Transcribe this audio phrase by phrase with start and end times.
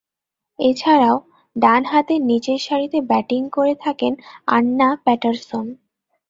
[0.59, 1.17] এছাড়াও,
[1.55, 4.13] ডানহাতে নিচেরসারিতে ব্যাটিং করে থাকেন
[4.47, 5.65] আন্না প্যাটারসন।